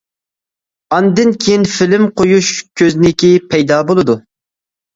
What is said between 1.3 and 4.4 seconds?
كېيىن فىلىم قويۇش كۆزنىكى پەيدا بولىدۇ.